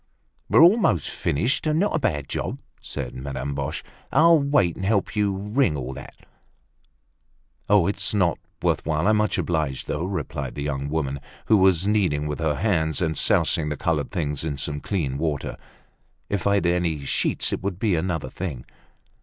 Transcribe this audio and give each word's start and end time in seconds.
"We're 0.49 0.63
almost 0.63 1.11
finished, 1.11 1.67
and 1.67 1.77
not 1.77 1.95
a 1.95 1.99
bad 1.99 2.27
job," 2.27 2.57
said 2.81 3.13
Madame 3.13 3.53
Boche. 3.53 3.83
"I'll 4.11 4.39
wait 4.39 4.75
and 4.75 4.83
help 4.83 5.15
you 5.15 5.31
wring 5.31 5.77
all 5.77 5.93
that." 5.93 6.15
"Oh! 7.69 7.85
it's 7.85 8.11
not 8.11 8.39
worth 8.63 8.83
while; 8.83 9.05
I'm 9.07 9.17
much 9.17 9.37
obliged 9.37 9.85
though," 9.85 10.05
replied 10.05 10.55
the 10.55 10.63
young 10.63 10.89
woman, 10.89 11.19
who 11.45 11.55
was 11.57 11.87
kneading 11.87 12.25
with 12.25 12.39
her 12.39 12.55
hands 12.55 12.99
and 12.99 13.15
sousing 13.15 13.69
the 13.69 13.77
colored 13.77 14.09
things 14.09 14.43
in 14.43 14.57
some 14.57 14.79
clean 14.79 15.19
water. 15.19 15.55
"If 16.29 16.47
I'd 16.47 16.65
any 16.65 17.05
sheets, 17.05 17.53
it 17.53 17.61
would 17.61 17.77
be 17.77 17.93
another 17.93 18.31
thing." 18.31 18.65